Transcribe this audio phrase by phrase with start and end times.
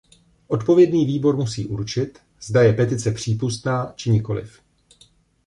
[0.47, 4.59] Odpovědný výbor musí určit, zda je petice přípustná či nikoliv.